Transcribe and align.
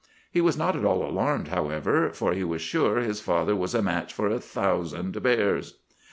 He 0.31 0.41
was 0.41 0.57
not 0.57 0.75
at 0.75 0.83
all 0.83 1.07
alarmed, 1.07 1.49
however, 1.49 2.09
for 2.11 2.33
he 2.33 2.43
was 2.43 2.59
sure 2.63 3.01
his 3.01 3.21
father 3.21 3.55
was 3.55 3.75
a 3.75 3.83
match 3.83 4.11
for 4.11 4.27
a 4.29 4.39
thousand 4.39 5.21
bears. 5.21 5.77